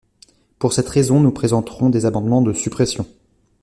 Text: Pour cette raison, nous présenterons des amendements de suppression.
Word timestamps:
Pour 0.57 0.73
cette 0.73 0.89
raison, 0.89 1.19
nous 1.19 1.29
présenterons 1.31 1.91
des 1.91 2.07
amendements 2.07 2.41
de 2.41 2.53
suppression. 2.53 3.05